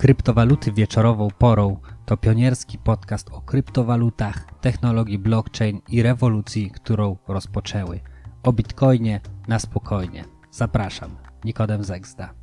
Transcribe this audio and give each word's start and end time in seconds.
Kryptowaluty 0.00 0.72
wieczorową 0.72 1.28
porą 1.38 1.80
to 2.06 2.16
pionierski 2.16 2.78
podcast 2.78 3.28
o 3.30 3.40
kryptowalutach, 3.40 4.60
technologii 4.60 5.18
blockchain 5.18 5.80
i 5.88 6.02
rewolucji, 6.02 6.70
którą 6.70 7.16
rozpoczęły. 7.28 8.00
O 8.42 8.52
bitcoinie 8.52 9.20
na 9.48 9.58
spokojnie. 9.58 10.24
Zapraszam, 10.50 11.16
Nikodem 11.44 11.84
Zegzda. 11.84 12.34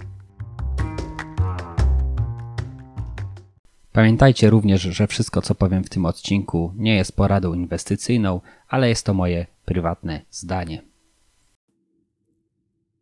Pamiętajcie 3.92 4.50
również, 4.50 4.82
że 4.82 5.08
wszystko 5.08 5.42
co 5.42 5.56
powiem 5.56 5.84
w 5.84 5.90
tym 5.90 6.06
odcinku 6.06 6.74
nie 6.76 6.96
jest 6.96 7.16
poradą 7.16 7.54
inwestycyjną, 7.54 8.42
ale 8.68 8.90
jest 8.90 9.06
to 9.06 9.14
moje 9.14 9.46
prywatne 9.66 10.22
zdanie. 10.30 10.82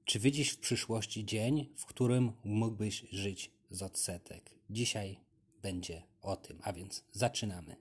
Czy 0.06 0.20
widzisz 0.20 0.52
w 0.52 0.60
przyszłości 0.60 1.26
dzień, 1.26 1.70
w 1.78 1.86
którym 1.86 2.32
mógłbyś 2.44 3.06
żyć 3.12 3.56
z 3.70 3.82
odsetek? 3.82 4.50
Dzisiaj 4.70 5.20
będzie 5.62 6.04
o 6.22 6.36
tym, 6.36 6.60
a 6.64 6.74
więc 6.74 7.04
zaczynamy. 7.12 7.76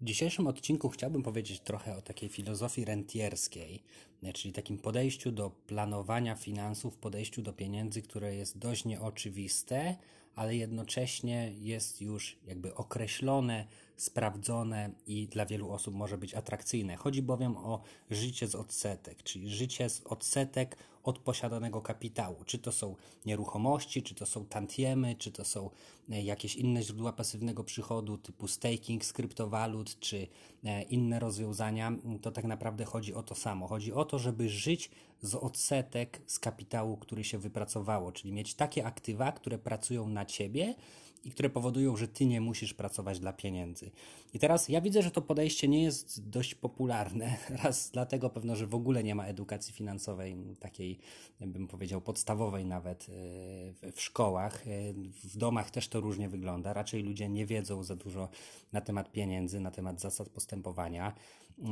W 0.00 0.04
dzisiejszym 0.04 0.46
odcinku 0.46 0.88
chciałbym 0.88 1.22
powiedzieć 1.22 1.60
trochę 1.60 1.96
o 1.96 2.02
takiej 2.02 2.28
filozofii 2.28 2.84
rentierskiej, 2.84 3.82
czyli 4.34 4.54
takim 4.54 4.78
podejściu 4.78 5.32
do 5.32 5.50
planowania 5.50 6.34
finansów, 6.34 6.96
podejściu 6.96 7.42
do 7.42 7.52
pieniędzy, 7.52 8.02
które 8.02 8.34
jest 8.34 8.58
dość 8.58 8.84
nieoczywiste, 8.84 9.96
ale 10.38 10.56
jednocześnie 10.56 11.52
jest 11.58 12.00
już 12.00 12.38
jakby 12.46 12.74
określone, 12.74 13.66
sprawdzone 13.96 14.90
i 15.06 15.28
dla 15.28 15.46
wielu 15.46 15.70
osób 15.70 15.94
może 15.94 16.18
być 16.18 16.34
atrakcyjne. 16.34 16.96
Chodzi 16.96 17.22
bowiem 17.22 17.56
o 17.56 17.80
życie 18.10 18.46
z 18.46 18.54
odsetek, 18.54 19.22
czyli 19.22 19.50
życie 19.50 19.88
z 19.88 20.00
odsetek 20.00 20.76
od 21.02 21.18
posiadanego 21.18 21.82
kapitału. 21.82 22.44
Czy 22.44 22.58
to 22.58 22.72
są 22.72 22.96
nieruchomości, 23.26 24.02
czy 24.02 24.14
to 24.14 24.26
są 24.26 24.46
tantiemy, 24.46 25.16
czy 25.16 25.32
to 25.32 25.44
są 25.44 25.70
e, 26.10 26.22
jakieś 26.22 26.56
inne 26.56 26.82
źródła 26.82 27.12
pasywnego 27.12 27.64
przychodu 27.64 28.18
typu 28.18 28.48
staking 28.48 29.04
z 29.04 29.12
kryptowalut, 29.12 30.00
czy 30.00 30.26
e, 30.64 30.82
inne 30.82 31.18
rozwiązania, 31.18 31.92
to 32.22 32.30
tak 32.30 32.44
naprawdę 32.44 32.84
chodzi 32.84 33.14
o 33.14 33.22
to 33.22 33.34
samo. 33.34 33.68
Chodzi 33.68 33.92
o 33.92 34.04
to, 34.04 34.18
żeby 34.18 34.48
żyć 34.48 34.90
z 35.22 35.34
odsetek 35.34 36.22
z 36.26 36.38
kapitału, 36.38 36.96
który 36.96 37.24
się 37.24 37.38
wypracowało, 37.38 38.12
czyli 38.12 38.32
mieć 38.32 38.54
takie 38.54 38.86
aktywa, 38.86 39.32
które 39.32 39.58
pracują 39.58 40.08
na 40.08 40.26
ciebie 40.28 40.74
i 41.24 41.30
które 41.30 41.50
powodują, 41.50 41.96
że 41.96 42.08
ty 42.08 42.26
nie 42.26 42.40
musisz 42.40 42.74
pracować 42.74 43.20
dla 43.20 43.32
pieniędzy. 43.32 43.90
I 44.34 44.38
teraz 44.38 44.68
ja 44.68 44.80
widzę, 44.80 45.02
że 45.02 45.10
to 45.10 45.22
podejście 45.22 45.68
nie 45.68 45.82
jest 45.82 46.28
dość 46.28 46.54
popularne. 46.54 47.36
Raz 47.64 47.90
dlatego 47.90 48.30
pewno, 48.30 48.56
że 48.56 48.66
w 48.66 48.74
ogóle 48.74 49.04
nie 49.04 49.14
ma 49.14 49.26
edukacji 49.26 49.74
finansowej, 49.74 50.36
takiej, 50.60 50.98
bym 51.40 51.68
powiedział, 51.68 52.00
podstawowej 52.00 52.64
nawet 52.64 53.02
e, 53.02 53.92
w 53.92 54.00
szkołach. 54.00 54.66
E, 54.66 54.92
w 55.24 55.36
domach 55.36 55.70
też 55.70 55.88
to 55.88 56.00
różnie 56.00 56.28
wygląda. 56.28 56.72
Raczej 56.72 57.02
ludzie 57.02 57.28
nie 57.28 57.46
wiedzą 57.46 57.82
za 57.82 57.96
dużo 57.96 58.28
na 58.72 58.80
temat 58.80 59.12
pieniędzy, 59.12 59.60
na 59.60 59.70
temat 59.70 60.00
zasad 60.00 60.28
postępowania. 60.28 61.14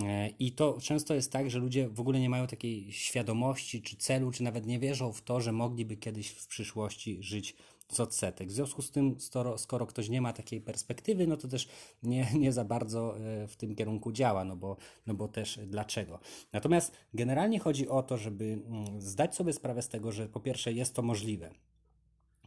E, 0.03 0.29
I 0.29 0.53
to 0.53 0.79
często 0.81 1.15
jest 1.15 1.33
tak, 1.33 1.51
że 1.51 1.59
ludzie 1.59 1.89
w 1.89 2.01
ogóle 2.01 2.21
nie 2.21 2.31
mają 2.31 2.47
takiej 2.47 2.93
świadomości, 2.93 3.83
czy 3.83 3.97
celu, 3.97 4.31
czy 4.33 4.43
nawet 4.43 4.67
nie 4.67 4.79
wierzą 4.79 5.13
w 5.13 5.23
to, 5.23 5.41
że 5.41 5.53
mogliby 5.53 5.97
kiedyś 5.97 6.29
w 6.29 6.47
przyszłości 6.47 7.19
żyć 7.21 7.57
z 7.93 8.01
odsetek. 8.01 8.49
W 8.49 8.53
związku 8.53 8.83
z 8.83 8.91
tym, 8.91 9.21
skoro, 9.21 9.59
skoro 9.59 9.87
ktoś 9.87 10.09
nie 10.09 10.21
ma 10.21 10.33
takiej 10.33 10.61
perspektywy, 10.61 11.27
no 11.27 11.37
to 11.37 11.49
też 11.49 11.69
nie, 12.03 12.27
nie 12.35 12.53
za 12.53 12.65
bardzo 12.65 13.19
e, 13.19 13.49
w 13.49 13.57
tym 13.57 13.75
kierunku 13.75 14.13
działa, 14.13 14.45
no 14.45 14.57
bo, 14.57 14.77
no 15.07 15.15
bo 15.15 15.29
też 15.29 15.61
dlaczego. 15.67 16.19
Natomiast 16.53 16.93
generalnie 17.15 17.59
chodzi 17.59 17.89
o 17.89 18.03
to, 18.03 18.17
żeby 18.17 18.45
mm, 18.45 19.01
zdać 19.01 19.35
sobie 19.35 19.53
sprawę 19.53 19.83
z 19.83 19.89
tego, 19.89 20.13
że 20.13 20.29
po 20.29 20.41
pierwsze 20.41 20.73
jest 20.73 20.95
to 20.95 21.03
możliwe. 21.03 21.51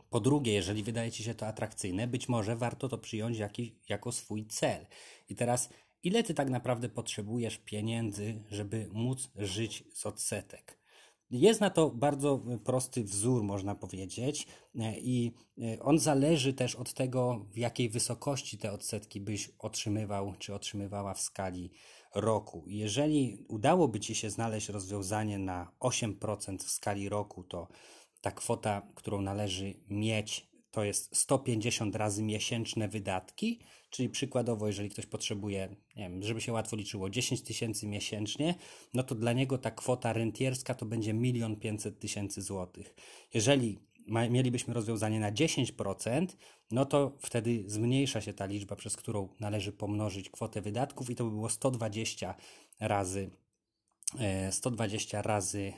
Po 0.09 0.20
drugie, 0.20 0.54
jeżeli 0.54 0.84
wydaje 0.84 1.12
Ci 1.12 1.23
się 1.23 1.36
to 1.36 1.48
atrakcyjne, 1.48 2.08
być 2.08 2.30
może 2.30 2.56
warto 2.56 2.90
to 2.90 2.97
przyjąć 2.97 3.38
jaki, 3.38 3.75
jako 3.90 4.12
swój 4.12 4.46
cel. 4.46 4.86
I 5.30 5.36
teraz, 5.36 5.69
ile 6.03 6.24
Ty 6.24 6.34
tak 6.34 6.50
naprawdę 6.50 6.90
potrzebujesz 6.90 7.58
pieniędzy, 7.58 8.44
żeby 8.50 8.90
móc 8.92 9.30
żyć 9.36 9.84
z 9.94 10.06
odsetek? 10.06 10.78
Jest 11.31 11.62
na 11.62 11.69
to 11.69 11.90
bardzo 11.90 12.44
prosty 12.63 13.03
wzór, 13.03 13.44
można 13.44 13.75
powiedzieć, 13.75 14.47
e, 14.75 15.00
i 15.00 15.34
e, 15.62 15.79
on 15.79 16.00
zależy 16.00 16.53
też 16.53 16.75
od 16.75 16.94
tego, 16.94 17.45
w 17.51 17.57
jakiej 17.57 17.90
wysokości 17.90 18.57
te 18.57 18.72
odsetki 18.72 19.22
byś 19.22 19.51
otrzymywał 19.59 20.34
czy 20.39 20.53
otrzymywała 20.56 21.13
w 21.13 21.22
skali 21.22 21.72
roku. 22.16 22.63
Jeżeli 22.68 23.45
udałoby 23.47 24.00
Ci 24.00 24.16
się 24.16 24.29
znaleźć 24.29 24.69
rozwiązanie 24.69 25.39
na 25.39 25.72
8% 25.79 26.57
w 26.57 26.72
skali 26.72 27.09
roku, 27.09 27.44
to 27.44 27.68
ta 28.22 28.31
kwota, 28.31 28.81
którą 28.95 29.22
należy 29.22 29.73
mieć 29.89 30.49
to 30.72 30.84
jest 30.84 31.18
150 31.18 31.96
razy 31.96 32.24
miesięczne 32.24 32.88
wydatki, 32.88 33.59
czyli 33.90 34.09
przykładowo, 34.09 34.68
jeżeli 34.68 34.90
ktoś 34.90 35.06
potrzebuje, 35.06 35.75
wiem, 35.96 36.24
żeby 36.24 36.41
się 36.41 36.53
łatwo 36.53 36.75
liczyło, 36.75 37.09
10 37.09 37.41
tysięcy 37.41 37.88
miesięcznie, 37.88 38.56
no 38.94 39.03
to 39.03 39.16
dla 39.16 39.34
niego 39.34 39.57
ta 39.57 39.72
kwota 39.72 40.13
rentierska 40.13 40.75
to 40.75 40.85
będzie 40.85 41.12
1 41.12 41.56
500 41.56 42.00
tysięcy 42.00 42.41
złotych. 42.41 42.96
Jeżeli 43.34 43.80
mielibyśmy 44.30 44.74
rozwiązanie 44.74 45.19
na 45.19 45.31
10%, 45.31 46.28
no 46.72 46.86
to 46.86 47.18
wtedy 47.19 47.63
zmniejsza 47.68 48.22
się 48.22 48.34
ta 48.34 48.46
liczba, 48.46 48.75
przez 48.75 48.96
którą 48.96 49.30
należy 49.40 49.72
pomnożyć 49.72 50.30
kwotę 50.30 50.62
wydatków 50.62 51.09
i 51.09 51.16
to 51.16 51.24
by 51.24 51.30
było 51.30 51.50
120 51.50 52.36
razy 52.80 53.30
120 54.51 55.19
e, 55.19 55.22
razy 55.22 55.74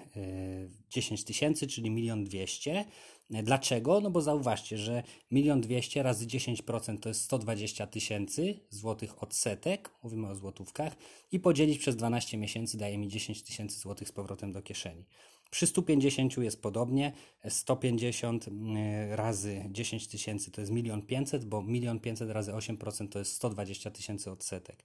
10 0.89 1.21
e, 1.21 1.23
tysięcy, 1.23 1.67
czyli 1.67 2.05
1 2.05 2.23
200 2.23 2.85
Dlaczego? 3.31 4.01
No 4.01 4.11
bo 4.11 4.21
zauważcie, 4.21 4.77
że 4.77 5.03
1 5.31 5.61
200 5.61 6.03
razy 6.03 6.27
10% 6.27 6.99
to 6.99 7.09
jest 7.09 7.21
120 7.21 7.87
tysięcy 7.87 8.59
złotych 8.69 9.23
odsetek, 9.23 9.91
mówimy 10.03 10.29
o 10.29 10.35
złotówkach, 10.35 10.95
i 11.31 11.39
podzielić 11.39 11.77
przez 11.77 11.95
12 11.95 12.37
miesięcy 12.37 12.77
daje 12.77 12.97
mi 12.97 13.07
10 13.07 13.43
tysięcy 13.43 13.79
złotych 13.79 14.07
z 14.07 14.11
powrotem 14.11 14.51
do 14.51 14.61
kieszeni. 14.61 15.05
Przy 15.51 15.67
150 15.67 16.37
jest 16.37 16.61
podobnie, 16.61 17.11
150 17.49 18.47
mm, 18.47 19.13
razy 19.13 19.65
10 19.69 20.07
tysięcy 20.07 20.51
to 20.51 20.61
jest 20.61 20.73
1 20.73 21.01
500, 21.01 21.45
bo 21.45 21.63
1 21.67 21.99
500 21.99 22.29
razy 22.29 22.51
8% 22.51 23.09
to 23.09 23.19
jest 23.19 23.33
120 23.33 23.91
tysięcy 23.91 24.31
odsetek. 24.31 24.83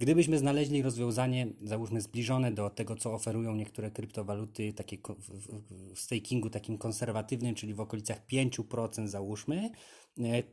Gdybyśmy 0.00 0.38
znaleźli 0.38 0.82
rozwiązanie, 0.82 1.46
załóżmy, 1.62 2.00
zbliżone 2.00 2.52
do 2.52 2.70
tego, 2.70 2.96
co 2.96 3.14
oferują 3.14 3.54
niektóre 3.54 3.90
kryptowaluty, 3.90 4.72
takie 4.72 4.98
w 5.94 6.00
stakingu 6.00 6.50
takim 6.50 6.78
konserwatywnym, 6.78 7.54
czyli 7.54 7.74
w 7.74 7.80
okolicach 7.80 8.26
5%, 8.26 9.06
załóżmy, 9.06 9.70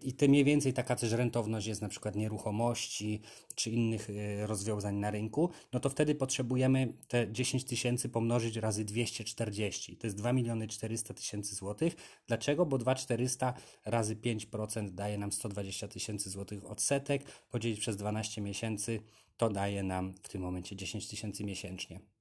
i 0.02 0.14
to 0.14 0.28
mniej 0.28 0.44
więcej 0.44 0.74
taka 0.74 0.96
też 0.96 1.12
rentowność 1.12 1.68
jest 1.68 1.82
na 1.82 1.90
przykład 1.90 2.16
nieruchomości 2.16 3.22
czy 3.56 3.72
innych 3.72 4.10
e, 4.10 4.48
rozwiązań 4.48 4.96
na 4.96 5.12
rynku, 5.12 5.50
no 5.74 5.80
to 5.80 5.90
wtedy 5.90 6.16
potrzebujemy 6.16 6.94
te 7.08 7.32
10 7.32 7.64
tysięcy 7.66 8.10
pomnożyć 8.10 8.56
razy 8.56 8.86
240. 8.86 9.98
To 9.98 10.08
jest 10.08 10.18
2 10.18 10.34
miliony 10.34 10.68
400 10.68 11.14
tysięcy 11.14 11.56
złotych. 11.56 11.96
Dlaczego? 12.28 12.66
Bo 12.66 12.78
2400 12.78 13.54
razy 13.86 14.16
5% 14.16 14.90
daje 14.90 15.18
nam 15.18 15.32
120 15.32 15.88
tysięcy 15.88 16.30
złotych 16.30 16.66
odsetek, 16.66 17.26
podzielić 17.52 17.80
przez 17.80 17.98
12 17.98 18.42
miesięcy 18.42 19.00
to 19.38 19.50
daje 19.50 19.84
nam 19.84 20.14
w 20.24 20.30
tym 20.30 20.42
momencie 20.42 20.76
10 20.76 21.08
tysięcy 21.08 21.44
miesięcznie. 21.44 22.15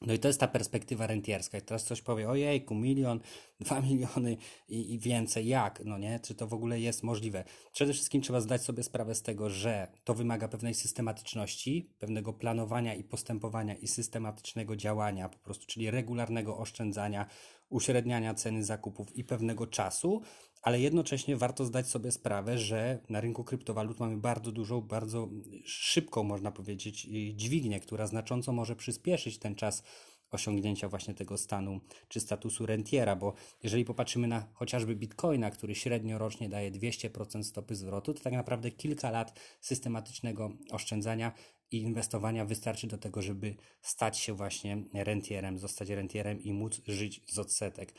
No 0.00 0.12
i 0.12 0.18
to 0.18 0.28
jest 0.28 0.40
ta 0.40 0.48
perspektywa 0.48 1.06
rentierska. 1.06 1.58
I 1.58 1.62
teraz 1.62 1.84
ktoś 1.84 2.02
powie, 2.02 2.28
ojejku, 2.28 2.74
milion, 2.74 3.20
dwa 3.60 3.80
miliony 3.80 4.36
i, 4.68 4.94
i, 4.94 4.98
więcej, 4.98 5.46
jak? 5.46 5.82
No 5.84 5.98
nie? 5.98 6.20
Czy 6.20 6.34
to 6.34 6.46
w 6.46 6.54
ogóle 6.54 6.80
jest 6.80 7.02
możliwe? 7.02 7.44
Przede 7.72 7.92
wszystkim 7.92 8.22
trzeba 8.22 8.40
zdać 8.40 8.62
sobie 8.62 8.82
sprawę 8.82 9.14
z 9.14 9.22
tego, 9.22 9.50
że 9.50 9.88
to 10.04 10.14
wymaga 10.14 10.48
pewnej 10.48 10.74
systematyczności, 10.74 11.90
pewnego 11.98 12.32
planowania 12.32 12.94
i 12.94 13.04
postępowania 13.04 13.74
i 13.74 13.88
systematycznego 13.88 14.76
działania 14.76 15.28
po 15.28 15.38
prostu, 15.38 15.66
czyli 15.66 15.90
regularnego 15.90 16.58
oszczędzania, 16.58 17.26
uśredniania 17.68 18.34
ceny 18.34 18.64
zakupów 18.64 19.16
i 19.16 19.24
pewnego 19.24 19.66
czasu, 19.66 20.22
ale 20.62 20.80
jednocześnie 20.80 21.36
warto 21.36 21.64
zdać 21.64 21.86
sobie 21.86 22.12
sprawę, 22.12 22.58
że 22.58 22.98
na 23.08 23.20
rynku 23.20 23.44
kryptowalut 23.44 24.00
mamy 24.00 24.16
bardzo 24.16 24.52
dużą, 24.52 24.80
bardzo 24.80 25.28
szybką, 25.64 26.22
można 26.22 26.52
powiedzieć, 26.52 27.06
dźwignię, 27.34 27.80
która 27.80 28.06
znacząco 28.06 28.52
może 28.52 28.76
przyspieszyć 28.76 29.38
ten 29.38 29.54
czas 29.54 29.82
osiągnięcia 30.30 30.88
właśnie 30.88 31.14
tego 31.14 31.38
stanu 31.38 31.80
czy 32.08 32.20
statusu 32.20 32.66
rentiera, 32.66 33.16
bo 33.16 33.34
jeżeli 33.62 33.84
popatrzymy 33.84 34.28
na 34.28 34.48
chociażby 34.54 34.96
bitcoina, 34.96 35.50
który 35.50 35.74
średnio 35.74 36.18
rocznie 36.18 36.48
daje 36.48 36.72
200% 36.72 37.42
stopy 37.42 37.74
zwrotu, 37.74 38.14
to 38.14 38.22
tak 38.22 38.32
naprawdę 38.32 38.70
kilka 38.70 39.10
lat 39.10 39.40
systematycznego 39.60 40.50
oszczędzania 40.70 41.32
i 41.70 41.82
inwestowania 41.82 42.44
wystarczy 42.44 42.86
do 42.86 42.98
tego, 42.98 43.22
żeby 43.22 43.54
stać 43.80 44.18
się 44.18 44.34
właśnie 44.34 44.84
rentierem, 44.94 45.58
zostać 45.58 45.88
rentierem 45.88 46.42
i 46.42 46.52
móc 46.52 46.80
żyć 46.86 47.20
z 47.26 47.38
odsetek. 47.38 47.94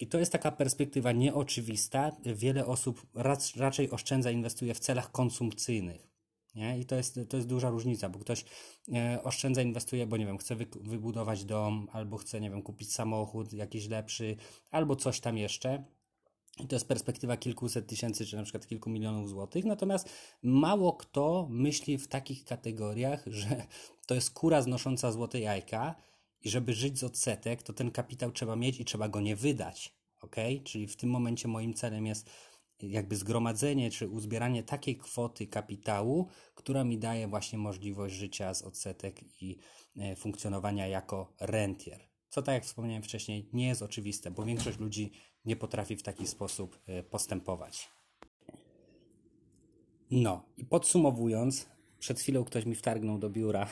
I 0.00 0.06
to 0.06 0.18
jest 0.18 0.32
taka 0.32 0.50
perspektywa 0.50 1.12
nieoczywista. 1.12 2.12
Wiele 2.24 2.66
osób 2.66 3.06
raczej 3.56 3.90
oszczędza, 3.90 4.30
inwestuje 4.30 4.74
w 4.74 4.80
celach 4.80 5.10
konsumpcyjnych. 5.12 6.14
Nie? 6.54 6.78
I 6.78 6.84
to 6.84 6.96
jest, 6.96 7.20
to 7.28 7.36
jest 7.36 7.48
duża 7.48 7.70
różnica, 7.70 8.08
bo 8.08 8.18
ktoś 8.18 8.44
e, 8.92 9.22
oszczędza, 9.22 9.62
inwestuje, 9.62 10.06
bo 10.06 10.16
nie 10.16 10.26
wiem, 10.26 10.38
chce 10.38 10.56
wy, 10.56 10.66
wybudować 10.80 11.44
dom, 11.44 11.88
albo 11.92 12.16
chce, 12.16 12.40
nie 12.40 12.50
wiem, 12.50 12.62
kupić 12.62 12.92
samochód 12.92 13.52
jakiś 13.52 13.88
lepszy, 13.88 14.36
albo 14.70 14.96
coś 14.96 15.20
tam 15.20 15.38
jeszcze. 15.38 15.84
I 16.60 16.66
to 16.66 16.76
jest 16.76 16.88
perspektywa 16.88 17.36
kilkuset 17.36 17.86
tysięcy, 17.86 18.26
czy 18.26 18.36
na 18.36 18.42
przykład 18.42 18.66
kilku 18.66 18.90
milionów 18.90 19.28
złotych. 19.28 19.64
Natomiast 19.64 20.08
mało 20.42 20.92
kto 20.92 21.46
myśli 21.50 21.98
w 21.98 22.08
takich 22.08 22.44
kategoriach, 22.44 23.24
że 23.26 23.66
to 24.06 24.14
jest 24.14 24.30
kura 24.30 24.62
znosząca 24.62 25.12
złote 25.12 25.40
jajka 25.40 25.94
i 26.44 26.50
żeby 26.50 26.74
żyć 26.74 26.98
z 26.98 27.04
odsetek, 27.04 27.62
to 27.62 27.72
ten 27.72 27.90
kapitał 27.90 28.32
trzeba 28.32 28.56
mieć 28.56 28.80
i 28.80 28.84
trzeba 28.84 29.08
go 29.08 29.20
nie 29.20 29.36
wydać. 29.36 29.94
ok? 30.20 30.36
Czyli 30.64 30.86
w 30.86 30.96
tym 30.96 31.10
momencie 31.10 31.48
moim 31.48 31.74
celem 31.74 32.06
jest 32.06 32.30
jakby 32.82 33.16
zgromadzenie 33.16 33.90
czy 33.90 34.08
uzbieranie 34.08 34.62
takiej 34.62 34.96
kwoty 34.96 35.46
kapitału, 35.46 36.28
która 36.54 36.84
mi 36.84 36.98
daje 36.98 37.28
właśnie 37.28 37.58
możliwość 37.58 38.14
życia 38.14 38.54
z 38.54 38.62
odsetek 38.62 39.42
i 39.42 39.58
e, 39.96 40.16
funkcjonowania 40.16 40.86
jako 40.86 41.32
rentier. 41.40 42.00
Co 42.28 42.42
tak 42.42 42.54
jak 42.54 42.64
wspomniałem 42.64 43.02
wcześniej, 43.02 43.48
nie 43.52 43.66
jest 43.66 43.82
oczywiste, 43.82 44.30
bo 44.30 44.44
większość 44.44 44.78
ludzi 44.78 45.12
nie 45.44 45.56
potrafi 45.56 45.96
w 45.96 46.02
taki 46.02 46.26
sposób 46.26 46.78
e, 46.86 47.02
postępować. 47.02 47.88
No 50.10 50.48
i 50.56 50.64
podsumowując, 50.64 51.68
przed 51.98 52.20
chwilą 52.20 52.44
ktoś 52.44 52.66
mi 52.66 52.74
wtargnął 52.74 53.18
do 53.18 53.30
biura, 53.30 53.68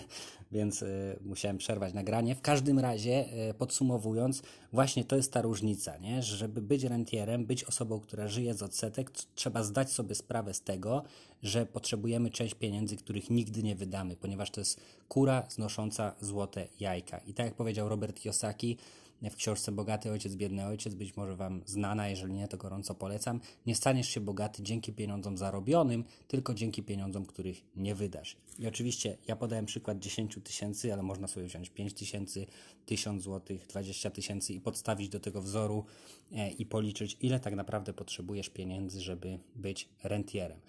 więc 0.52 0.82
y, 0.82 1.18
musiałem 1.24 1.58
przerwać 1.58 1.94
nagranie. 1.94 2.34
W 2.34 2.40
każdym 2.40 2.78
razie, 2.78 3.24
y, 3.50 3.54
podsumowując, 3.54 4.42
właśnie 4.72 5.04
to 5.04 5.16
jest 5.16 5.32
ta 5.32 5.42
różnica, 5.42 5.96
nie? 5.96 6.22
że 6.22 6.36
żeby 6.36 6.62
być 6.62 6.84
rentierem, 6.84 7.46
być 7.46 7.64
osobą, 7.64 8.00
która 8.00 8.28
żyje 8.28 8.54
z 8.54 8.62
odsetek, 8.62 9.10
trzeba 9.34 9.62
zdać 9.62 9.92
sobie 9.92 10.14
sprawę 10.14 10.54
z 10.54 10.60
tego, 10.60 11.02
że 11.42 11.66
potrzebujemy 11.66 12.30
część 12.30 12.54
pieniędzy, 12.54 12.96
których 12.96 13.30
nigdy 13.30 13.62
nie 13.62 13.76
wydamy, 13.76 14.16
ponieważ 14.16 14.50
to 14.50 14.60
jest 14.60 14.80
kura 15.08 15.44
znosząca 15.48 16.14
złote 16.20 16.68
jajka. 16.80 17.18
I 17.18 17.34
tak 17.34 17.46
jak 17.46 17.54
powiedział 17.54 17.88
Robert 17.88 18.20
Kiyosaki, 18.20 18.76
w 19.22 19.36
książce 19.36 19.72
Bogaty 19.72 20.10
Ojciec, 20.10 20.36
Biedny 20.36 20.66
Ojciec, 20.66 20.94
być 20.94 21.16
może 21.16 21.36
Wam 21.36 21.62
znana, 21.66 22.08
jeżeli 22.08 22.34
nie, 22.34 22.48
to 22.48 22.56
gorąco 22.56 22.94
polecam. 22.94 23.40
Nie 23.66 23.74
staniesz 23.74 24.08
się 24.08 24.20
bogaty 24.20 24.62
dzięki 24.62 24.92
pieniądzom 24.92 25.38
zarobionym, 25.38 26.04
tylko 26.28 26.54
dzięki 26.54 26.82
pieniądzom, 26.82 27.26
których 27.26 27.62
nie 27.76 27.94
wydasz. 27.94 28.36
I 28.58 28.66
oczywiście 28.66 29.16
ja 29.28 29.36
podałem 29.36 29.66
przykład 29.66 29.98
10 29.98 30.38
tysięcy, 30.44 30.92
ale 30.92 31.02
można 31.02 31.28
sobie 31.28 31.46
wziąć 31.46 31.70
5 31.70 31.94
tysięcy, 31.94 32.46
1000 32.86 33.22
zł, 33.22 33.58
20 33.68 34.10
tysięcy 34.10 34.54
i 34.54 34.60
podstawić 34.60 35.08
do 35.08 35.20
tego 35.20 35.42
wzoru 35.42 35.84
e, 36.32 36.50
i 36.50 36.66
policzyć, 36.66 37.16
ile 37.20 37.40
tak 37.40 37.54
naprawdę 37.54 37.92
potrzebujesz 37.92 38.48
pieniędzy, 38.48 39.00
żeby 39.00 39.38
być 39.54 39.88
rentierem. 40.02 40.60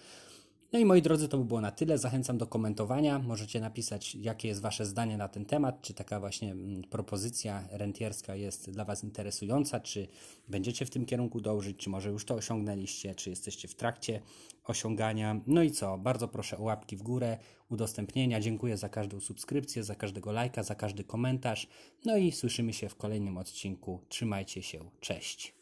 No 0.74 0.80
i 0.80 0.86
moi 0.86 1.02
drodzy, 1.02 1.28
to 1.28 1.38
by 1.38 1.46
było 1.46 1.62
na 1.62 1.72
tyle. 1.72 1.98
Zachęcam 1.98 2.38
do 2.38 2.48
komentowania. 2.48 3.20
Możecie 3.20 3.60
napisać, 3.60 4.16
jakie 4.16 4.48
jest 4.48 4.62
Wasze 4.62 4.86
zdanie 4.86 5.18
na 5.18 5.28
ten 5.28 5.46
temat, 5.46 5.82
czy 5.82 5.94
taka 5.94 6.20
właśnie 6.20 6.52
mm, 6.52 6.82
propozycja 6.84 7.68
rentierska 7.72 8.36
jest 8.36 8.72
dla 8.72 8.86
Was 8.86 9.04
interesująca, 9.04 9.80
czy 9.80 10.08
będziecie 10.48 10.86
w 10.86 10.90
tym 10.90 11.06
kierunku 11.06 11.42
dążyć, 11.42 11.78
czy 11.78 11.90
może 11.90 12.10
już 12.10 12.26
to 12.26 12.36
osiągnęliście, 12.36 13.16
czy 13.16 13.30
jesteście 13.30 13.68
w 13.68 13.76
trakcie 13.76 14.22
osiągania. 14.64 15.42
No 15.48 15.64
i 15.64 15.72
co? 15.72 15.98
Bardzo 15.98 16.28
proszę 16.28 16.58
o 16.58 16.64
łapki 16.64 16.98
w 16.98 17.04
górę, 17.04 17.38
udostępnienia. 17.70 18.40
Dziękuję 18.40 18.78
za 18.78 18.90
każdą 18.90 19.20
subskrypcję, 19.20 19.84
za 19.84 19.96
każdego 19.96 20.32
lajka, 20.32 20.64
za 20.64 20.76
każdy 20.76 21.04
komentarz. 21.04 21.68
No 22.06 22.18
i 22.18 22.32
słyszymy 22.32 22.74
się 22.74 22.90
w 22.90 22.96
kolejnym 22.96 23.38
odcinku. 23.38 24.02
Trzymajcie 24.10 24.64
się. 24.64 24.80
Cześć. 25.00 25.57